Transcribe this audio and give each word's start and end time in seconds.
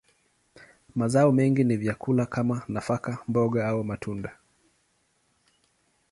Mazao 0.95 1.31
mengi 1.31 1.63
ni 1.63 1.77
vyakula 1.77 2.25
kama 2.25 2.61
nafaka, 2.67 3.17
mboga, 3.27 3.67
au 3.67 3.83
matunda. 3.83 4.37